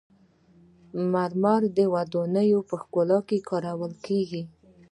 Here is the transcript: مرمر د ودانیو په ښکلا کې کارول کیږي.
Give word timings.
مرمر 1.11 1.61
د 1.77 1.79
ودانیو 1.93 2.59
په 2.69 2.75
ښکلا 2.81 3.19
کې 3.27 3.45
کارول 3.49 3.93
کیږي. 4.05 4.43